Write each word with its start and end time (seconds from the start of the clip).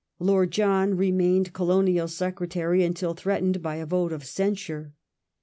Lord 0.17 0.49
John 0.49 0.97
remained 0.97 1.53
Oolomal* 1.53 2.09
Secretary 2.09 2.83
until 2.83 3.13
threatened 3.13 3.61
by 3.61 3.75
a 3.75 3.85
vote 3.85 4.11
of 4.11 4.25
censure. 4.25 4.95